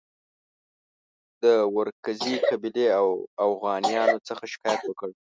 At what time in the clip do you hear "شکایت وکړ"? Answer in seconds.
4.53-5.09